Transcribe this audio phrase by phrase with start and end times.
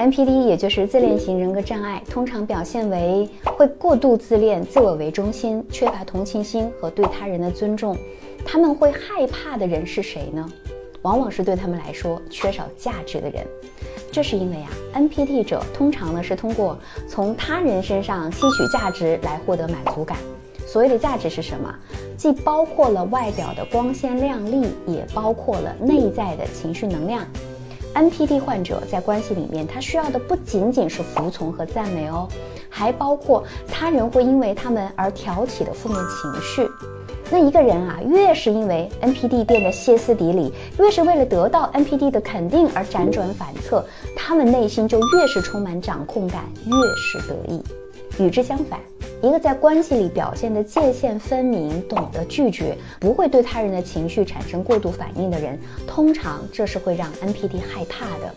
[0.00, 7.94] NPD 也就是自恋型人格障碍，通常表现为会过度自恋、自我为中心、缺乏同情心和对他人的尊重。
[8.42, 10.48] 他们会害怕的人是谁呢？
[11.02, 13.46] 往往是对他们来说缺少价值的人。
[14.10, 20.16] 这是因为啊，NPD 者通常呢是通过从他人身上吸取价值来获得满足感。
[20.66, 21.74] 所谓的价值是什么？
[22.16, 27.22] 既包括了外表的光鲜亮丽，也包括了内在的情绪能量。
[27.94, 32.28] NPD 患者在关系里面，他需要的不仅仅是服从和赞美哦，
[32.68, 36.68] 还包括他人会因为他们而挑起的负面情绪。
[37.32, 43.84] 那一个人啊，越是因为 NPD 变得歇斯底里，越是为了得到 NPD 的肯定而辗转反侧，
[44.16, 47.62] 他们内心就越是充满掌控感，越是得意。
[48.18, 48.78] 与之相反。
[49.22, 58.34] 一个在关系里表现的界限分明、懂得拒绝、不会对他人的情绪产生过度反应的人，通常这是会让 NPD 害怕的。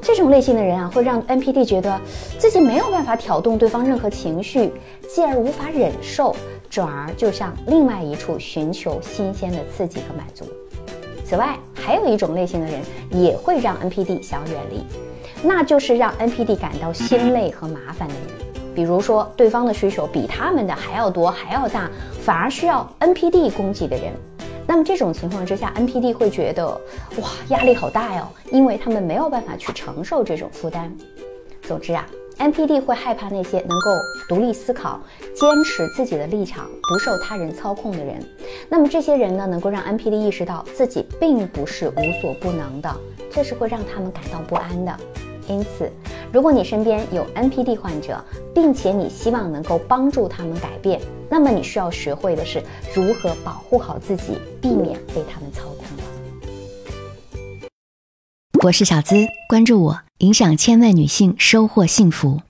[0.00, 2.00] 这种类型的人啊，会让 NPD 觉得
[2.38, 4.72] 自己没有办法挑动对方任何情绪，
[5.06, 6.34] 继而无法忍受，
[6.70, 10.46] 转而就向另外一处寻求新鲜的刺激和满足。
[11.26, 12.80] 此外，还有一种类型的人
[13.10, 14.82] 也会让 NPD 想远离，
[15.42, 18.51] 那就是让 NPD 感到心累和麻烦的人。
[18.74, 21.90] 比如说，对方的需求比他们的还要多、还要大，
[22.22, 24.12] 反而需要 NPD 供给的人，
[24.66, 26.66] 那么这种情况之下，NPD 会觉得
[27.20, 30.90] 哇，压力好大哟，因为他们没有办法去承受这种负担。
[31.62, 32.06] 总之啊
[32.38, 33.90] ，NPD 会害怕那些能够
[34.28, 35.00] 独立思考、
[35.34, 38.18] 坚持自己的立场、不受他人操控的人。
[38.68, 42.90] 那么这些人呢，能够让 NPD 意识到自己并不是无所不能的，
[43.30, 44.96] 这是会让他们感到不安的。
[45.46, 45.90] 因此，
[46.32, 48.18] 如果你身边有 NPD 患者，
[48.54, 52.62] 并且你希望能够帮助他们改变，那么你需要学会的是
[52.94, 55.86] 如何保护好自己，避免被他们操控
[58.64, 62.40] 我是小资，关注我，影响千万女性，收获幸福。